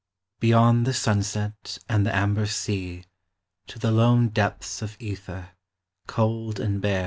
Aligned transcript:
Beyond 0.39 0.87
the 0.87 0.95
sunset 0.95 1.77
and 1.87 2.03
the 2.07 2.15
amber 2.15 2.47
sea 2.47 3.05
To 3.67 3.77
the 3.77 3.91
Lone 3.91 4.29
depths 4.29 4.81
of 4.81 4.97
ether, 4.99 5.51
cold 6.07 6.59
and 6.59 6.83
ha 6.83 6.99